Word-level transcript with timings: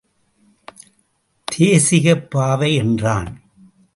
தேசிகப் 1.43 2.31
பாவை 2.31 2.75
என்றான். 2.75 3.41